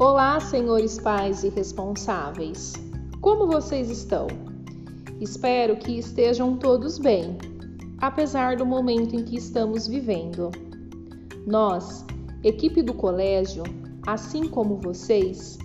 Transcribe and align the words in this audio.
Olá, 0.00 0.40
senhores 0.40 0.98
pais 0.98 1.44
e 1.44 1.50
responsáveis. 1.50 2.72
Como 3.20 3.46
vocês 3.46 3.90
estão? 3.90 4.28
Espero 5.20 5.76
que 5.76 5.98
estejam 5.98 6.56
todos 6.56 6.96
bem, 6.96 7.36
apesar 7.98 8.56
do 8.56 8.64
momento 8.64 9.14
em 9.14 9.22
que 9.22 9.36
estamos 9.36 9.86
vivendo. 9.86 10.50
Nós, 11.46 12.02
equipe 12.42 12.80
do 12.80 12.94
colégio, 12.94 13.62
assim 14.06 14.48
como 14.48 14.78
vocês, 14.78 15.58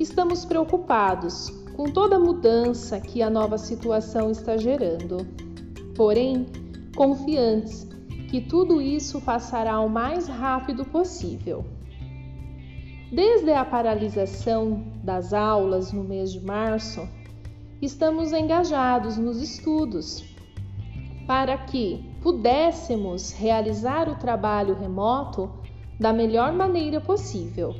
estamos 0.00 0.44
preocupados 0.44 1.48
com 1.76 1.84
toda 1.84 2.16
a 2.16 2.18
mudança 2.18 2.98
que 2.98 3.22
a 3.22 3.30
nova 3.30 3.56
situação 3.56 4.32
está 4.32 4.56
gerando. 4.56 5.18
Porém, 5.94 6.44
confiantes 6.96 7.86
que 8.28 8.40
tudo 8.40 8.82
isso 8.82 9.20
passará 9.20 9.78
o 9.78 9.88
mais 9.88 10.26
rápido 10.26 10.84
possível. 10.84 11.64
Desde 13.14 13.52
a 13.52 13.64
paralisação 13.64 14.86
das 15.04 15.32
aulas 15.32 15.92
no 15.92 16.02
mês 16.02 16.32
de 16.32 16.40
março, 16.40 17.08
estamos 17.80 18.32
engajados 18.32 19.16
nos 19.16 19.40
estudos 19.40 20.24
para 21.24 21.56
que 21.56 22.04
pudéssemos 22.20 23.30
realizar 23.30 24.08
o 24.08 24.16
trabalho 24.16 24.74
remoto 24.74 25.48
da 25.96 26.12
melhor 26.12 26.52
maneira 26.54 27.00
possível. 27.00 27.72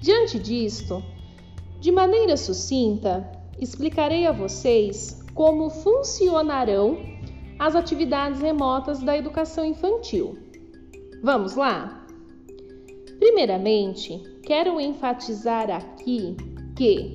Diante 0.00 0.36
disto, 0.36 1.00
de 1.78 1.92
maneira 1.92 2.36
sucinta, 2.36 3.30
explicarei 3.56 4.26
a 4.26 4.32
vocês 4.32 5.24
como 5.32 5.70
funcionarão 5.70 6.98
as 7.56 7.76
atividades 7.76 8.40
remotas 8.40 9.00
da 9.00 9.16
educação 9.16 9.64
infantil. 9.64 10.36
Vamos 11.22 11.54
lá? 11.54 12.01
Primeiramente, 13.22 14.20
quero 14.42 14.80
enfatizar 14.80 15.70
aqui 15.70 16.36
que 16.74 17.14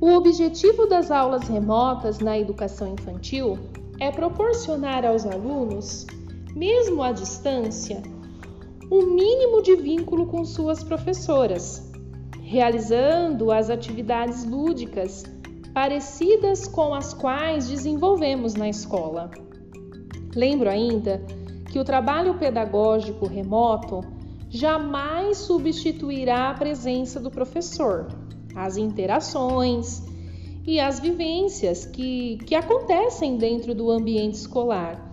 o 0.00 0.10
objetivo 0.10 0.86
das 0.86 1.08
aulas 1.08 1.46
remotas 1.46 2.18
na 2.18 2.36
educação 2.36 2.94
infantil 2.94 3.56
é 4.00 4.10
proporcionar 4.10 5.06
aos 5.06 5.24
alunos, 5.24 6.04
mesmo 6.56 7.00
à 7.00 7.12
distância, 7.12 8.02
um 8.90 9.06
mínimo 9.06 9.62
de 9.62 9.76
vínculo 9.76 10.26
com 10.26 10.44
suas 10.44 10.82
professoras, 10.82 11.92
realizando 12.42 13.52
as 13.52 13.70
atividades 13.70 14.44
lúdicas 14.44 15.22
parecidas 15.72 16.66
com 16.66 16.92
as 16.92 17.14
quais 17.14 17.68
desenvolvemos 17.68 18.54
na 18.54 18.68
escola. 18.68 19.30
Lembro 20.34 20.68
ainda 20.68 21.24
que 21.70 21.78
o 21.78 21.84
trabalho 21.84 22.34
pedagógico 22.34 23.28
remoto 23.28 24.13
jamais 24.54 25.38
substituirá 25.38 26.50
a 26.50 26.54
presença 26.54 27.18
do 27.18 27.28
professor, 27.28 28.06
as 28.54 28.76
interações 28.76 30.00
e 30.64 30.78
as 30.78 31.00
vivências 31.00 31.84
que, 31.84 32.38
que 32.46 32.54
acontecem 32.54 33.36
dentro 33.36 33.74
do 33.74 33.90
ambiente 33.90 34.34
escolar. 34.34 35.10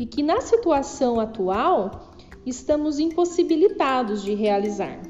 E 0.00 0.04
que, 0.04 0.20
na 0.20 0.40
situação 0.40 1.20
atual, 1.20 2.12
estamos 2.44 2.98
impossibilitados 2.98 4.20
de 4.20 4.34
realizar. 4.34 5.00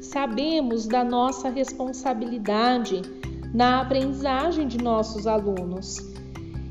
Sabemos 0.00 0.86
da 0.86 1.04
nossa 1.04 1.50
responsabilidade 1.50 3.02
na 3.52 3.82
aprendizagem 3.82 4.66
de 4.66 4.78
nossos 4.78 5.26
alunos. 5.26 5.98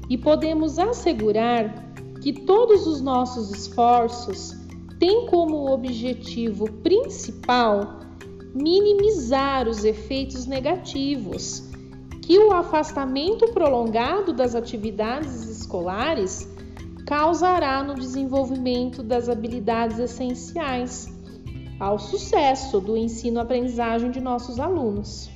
E 0.09 0.17
podemos 0.17 0.79
assegurar 0.79 1.93
que 2.23 2.33
todos 2.33 2.87
os 2.87 3.01
nossos 3.01 3.51
esforços 3.51 4.60
tem 5.01 5.25
como 5.25 5.73
objetivo 5.73 6.71
principal 6.71 8.01
minimizar 8.53 9.67
os 9.67 9.83
efeitos 9.83 10.45
negativos 10.45 11.67
que 12.21 12.37
o 12.37 12.53
afastamento 12.53 13.51
prolongado 13.51 14.31
das 14.31 14.53
atividades 14.53 15.47
escolares 15.47 16.47
causará 17.07 17.81
no 17.81 17.95
desenvolvimento 17.95 19.01
das 19.01 19.27
habilidades 19.27 19.97
essenciais 19.97 21.11
ao 21.79 21.97
sucesso 21.97 22.79
do 22.79 22.95
ensino-aprendizagem 22.95 24.11
de 24.11 24.21
nossos 24.21 24.59
alunos. 24.59 25.31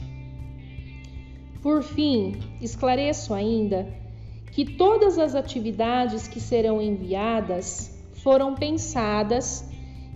Por 1.64 1.82
fim, 1.82 2.38
esclareço 2.62 3.34
ainda 3.34 3.92
que 4.52 4.64
todas 4.64 5.18
as 5.18 5.34
atividades 5.34 6.28
que 6.28 6.40
serão 6.40 6.80
enviadas 6.80 7.95
foram 8.26 8.56
pensadas 8.56 9.70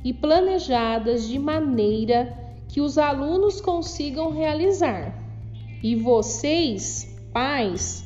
e 0.04 0.12
planejadas 0.12 1.28
de 1.28 1.38
maneira 1.38 2.36
que 2.68 2.82
os 2.82 2.98
alunos 2.98 3.62
consigam 3.62 4.32
realizar. 4.32 5.14
E 5.84 5.96
vocês, 5.96 7.16
pais, 7.32 8.04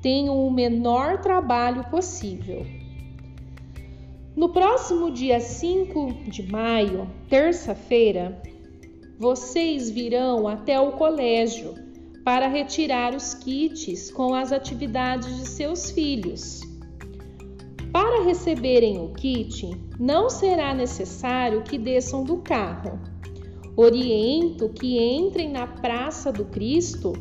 tenham 0.00 0.46
o 0.46 0.48
menor 0.48 1.20
trabalho 1.20 1.82
possível. 1.90 2.64
No 4.36 4.50
próximo 4.50 5.10
dia 5.10 5.40
5 5.40 6.12
de 6.28 6.48
maio, 6.48 7.10
terça-feira, 7.28 8.40
vocês 9.18 9.90
virão 9.90 10.46
até 10.46 10.80
o 10.80 10.92
colégio 10.92 11.74
para 12.24 12.46
retirar 12.46 13.12
os 13.12 13.34
kits 13.34 14.08
com 14.12 14.36
as 14.36 14.52
atividades 14.52 15.36
de 15.36 15.48
seus 15.48 15.90
filhos. 15.90 16.71
Receberem 18.22 18.98
o 18.98 19.08
kit, 19.10 19.68
não 19.98 20.30
será 20.30 20.72
necessário 20.72 21.62
que 21.62 21.76
desçam 21.76 22.22
do 22.22 22.38
carro. 22.38 22.98
Oriento 23.76 24.68
que 24.68 24.98
entrem 24.98 25.50
na 25.50 25.66
Praça 25.66 26.32
do 26.32 26.44
Cristo 26.44 27.12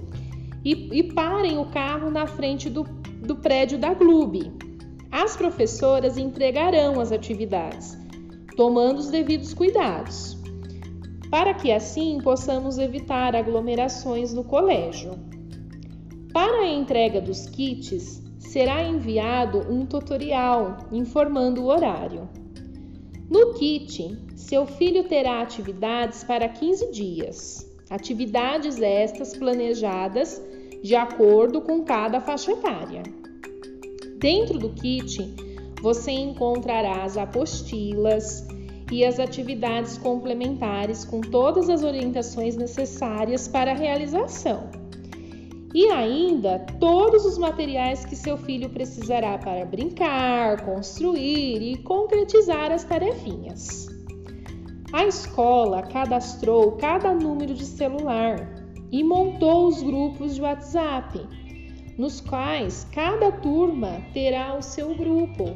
e, 0.64 1.00
e 1.00 1.04
parem 1.12 1.58
o 1.58 1.66
carro 1.66 2.12
na 2.12 2.28
frente 2.28 2.70
do, 2.70 2.84
do 2.84 3.36
prédio 3.36 3.80
da 3.80 3.94
Glube. 3.94 4.52
As 5.12 5.36
professoras 5.36 6.18
entregarão 6.18 7.00
as 7.00 7.12
atividades, 7.12 7.98
tomando 8.56 9.00
os 9.00 9.10
devidos 9.10 9.54
cuidados, 9.54 10.38
para 11.30 11.54
que 11.54 11.72
assim 11.72 12.20
possamos 12.24 12.78
evitar 12.78 13.36
aglomerações 13.36 14.34
no 14.34 14.44
colégio. 14.44 15.12
Para 16.32 16.62
a 16.62 16.70
entrega 16.70 17.20
dos 17.20 17.48
kits, 17.48 18.21
será 18.42 18.84
enviado 18.84 19.60
um 19.72 19.86
tutorial 19.86 20.78
informando 20.92 21.62
o 21.62 21.68
horário. 21.68 22.28
No 23.30 23.54
kit, 23.54 24.18
seu 24.36 24.66
filho 24.66 25.06
terá 25.06 25.42
atividades 25.42 26.24
para 26.24 26.50
15 26.50 26.92
dias. 26.92 27.66
Atividades 27.90 28.82
estas 28.82 29.38
planejadas 29.38 30.42
de 30.84 30.96
acordo 30.96 31.62
com 31.62 31.84
cada 31.84 32.20
faixa 32.20 32.52
etária. 32.52 33.04
Dentro 34.18 34.58
do 34.58 34.70
kit, 34.72 35.34
você 35.82 36.12
encontrará 36.12 37.04
as 37.04 37.18
apostilas 37.18 38.46
e 38.92 39.06
as 39.06 39.20
atividades 39.20 39.98
complementares 39.98 41.06
com 41.06 41.22
todas 41.22 41.70
as 41.70 41.84
orientações 41.84 42.58
necessárias 42.58 43.48
para 43.48 43.72
a 43.72 43.76
realização 43.76 44.81
e 45.74 45.88
ainda 45.88 46.60
todos 46.80 47.26
os 47.26 47.38
materiais 47.38 48.04
que 48.04 48.16
seu 48.16 48.38
filho 48.38 48.70
precisará 48.70 49.38
para 49.38 49.66
brincar, 49.66 50.66
construir 50.66 51.62
e 51.62 51.78
concretizar 51.78 52.72
as 52.72 52.84
tarefinhas. 52.84 53.88
A 54.92 55.06
escola 55.06 55.84
cadastrou 55.84 56.74
cada 56.74 57.14
número 57.14 57.54
de 57.54 57.64
celular 57.64 58.62
e 58.92 59.04
montou 59.04 59.68
os 59.68 59.82
grupos 59.82 60.36
de 60.36 60.42
WhatsApp, 60.42 61.26
nos 61.98 62.20
quais 62.20 62.86
cada 62.92 63.32
turma 63.32 64.02
terá 64.14 64.58
o 64.58 64.62
seu 64.62 64.94
grupo. 64.94 65.56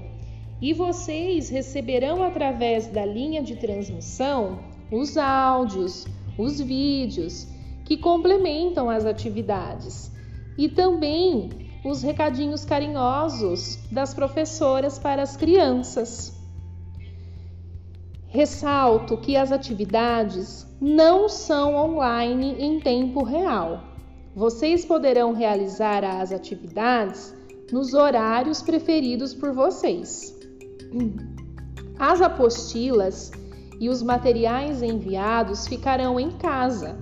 E 0.61 0.73
vocês 0.73 1.49
receberão 1.49 2.23
através 2.23 2.87
da 2.87 3.05
linha 3.05 3.43
de 3.43 3.57
transmissão 3.57 4.59
os 4.89 5.17
áudios, 5.17 6.07
os 6.37 6.61
vídeos 6.61 7.47
que 7.83 7.97
complementam 7.97 8.89
as 8.89 9.05
atividades, 9.05 10.11
e 10.57 10.69
também 10.69 11.49
os 11.83 12.01
recadinhos 12.01 12.65
carinhosos 12.65 13.77
das 13.91 14.13
professoras 14.13 14.97
para 14.97 15.21
as 15.21 15.37
crianças. 15.37 16.33
Ressalto 18.27 19.17
que 19.17 19.37
as 19.37 19.51
atividades 19.51 20.65
não 20.81 21.29
são 21.29 21.75
online 21.75 22.55
em 22.59 22.79
tempo 22.79 23.23
real. 23.23 23.83
Vocês 24.35 24.83
poderão 24.83 25.31
realizar 25.31 26.03
as 26.03 26.31
atividades 26.31 27.33
nos 27.71 27.93
horários 27.93 28.61
preferidos 28.61 29.33
por 29.33 29.53
vocês. 29.53 30.35
As 31.97 32.21
apostilas 32.21 33.31
e 33.79 33.89
os 33.89 34.01
materiais 34.03 34.81
enviados 34.81 35.67
ficarão 35.67 36.19
em 36.19 36.31
casa 36.31 36.97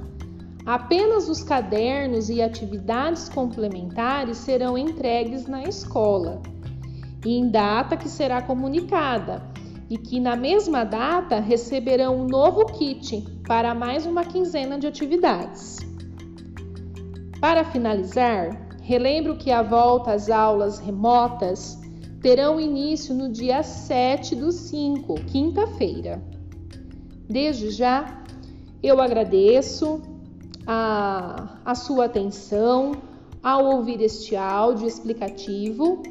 Apenas 0.65 1.27
os 1.27 1.43
cadernos 1.43 2.29
e 2.29 2.41
atividades 2.41 3.27
complementares 3.27 4.37
serão 4.37 4.77
entregues 4.77 5.45
na 5.45 5.63
escola, 5.63 6.41
em 7.25 7.49
data 7.49 7.97
que 7.97 8.07
será 8.07 8.41
comunicada, 8.41 9.43
e 9.89 9.97
que 9.97 10.21
na 10.21 10.37
mesma 10.37 10.85
data 10.85 11.41
receberão 11.41 12.21
um 12.21 12.25
novo 12.25 12.65
kit 12.65 13.21
para 13.45 13.75
mais 13.75 14.05
uma 14.05 14.23
quinzena 14.23 14.79
de 14.79 14.87
atividades. 14.87 15.79
Para 17.41 17.65
finalizar, 17.65 18.69
relembro 18.81 19.35
que 19.35 19.51
a 19.51 19.61
volta 19.61 20.13
às 20.13 20.29
aulas 20.29 20.79
remotas 20.79 21.77
terão 22.21 22.57
início 22.57 23.13
no 23.13 23.29
dia 23.29 23.61
7 23.61 24.33
do 24.33 24.49
5, 24.49 25.15
quinta-feira. 25.25 26.23
Desde 27.29 27.69
já, 27.69 28.23
eu 28.81 29.01
agradeço 29.01 30.01
a, 30.65 31.57
a 31.65 31.75
sua 31.75 32.05
atenção 32.05 32.93
ao 33.41 33.65
ouvir 33.65 34.01
este 34.01 34.35
áudio 34.35 34.87
explicativo 34.87 36.01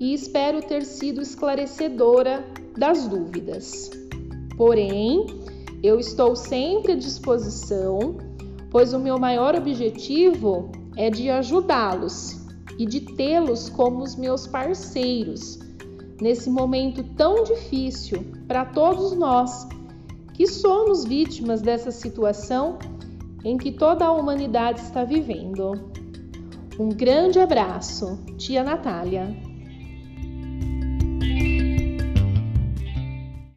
e 0.00 0.12
espero 0.12 0.60
ter 0.62 0.84
sido 0.84 1.20
esclarecedora 1.20 2.44
das 2.76 3.06
dúvidas. 3.06 3.90
Porém, 4.56 5.26
eu 5.82 5.98
estou 5.98 6.34
sempre 6.34 6.92
à 6.92 6.96
disposição, 6.96 8.16
pois 8.70 8.92
o 8.92 8.98
meu 8.98 9.18
maior 9.18 9.54
objetivo 9.54 10.70
é 10.96 11.08
de 11.08 11.30
ajudá-los 11.30 12.40
e 12.78 12.86
de 12.86 13.00
tê-los 13.00 13.68
como 13.68 14.02
os 14.02 14.16
meus 14.16 14.46
parceiros 14.46 15.58
nesse 16.20 16.48
momento 16.48 17.02
tão 17.16 17.42
difícil 17.42 18.24
para 18.46 18.64
todos 18.64 19.12
nós 19.12 19.66
que 20.32 20.46
somos 20.46 21.04
vítimas 21.04 21.60
dessa 21.60 21.90
situação 21.90 22.78
em 23.44 23.56
que 23.56 23.72
toda 23.72 24.04
a 24.04 24.12
humanidade 24.12 24.80
está 24.80 25.04
vivendo. 25.04 25.72
Um 26.78 26.88
grande 26.88 27.38
abraço, 27.38 28.24
tia 28.38 28.62
Natália. 28.62 29.51